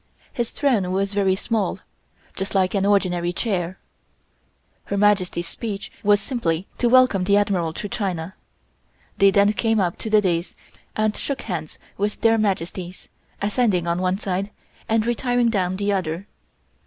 His 0.33 0.49
throne 0.49 0.91
was 0.91 1.13
very 1.13 1.35
small, 1.35 1.77
just 2.35 2.55
like 2.55 2.73
an 2.73 2.87
ordinary 2.87 3.31
chair. 3.31 3.77
Her 4.85 4.97
Majesty's 4.97 5.47
speech 5.47 5.91
was 6.01 6.19
simply 6.19 6.65
to 6.79 6.89
welcome 6.89 7.23
the 7.25 7.37
Admiral 7.37 7.71
to 7.73 7.87
China. 7.87 8.33
They 9.19 9.29
then 9.29 9.53
came 9.53 9.79
up 9.79 9.99
to 9.99 10.09
the 10.09 10.19
dais 10.19 10.55
and 10.95 11.15
shook 11.15 11.43
hands 11.43 11.77
with 11.99 12.19
their 12.21 12.39
Majesties, 12.39 13.09
ascending 13.43 13.85
on 13.85 14.01
one 14.01 14.17
side, 14.17 14.49
and 14.89 15.05
retiring 15.05 15.51
down 15.51 15.75
the 15.75 15.91
other. 15.91 16.25